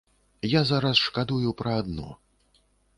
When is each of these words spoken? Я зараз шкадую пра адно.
Я 0.51 0.61
зараз 0.69 1.03
шкадую 1.09 1.55
пра 1.63 1.79
адно. 1.85 2.09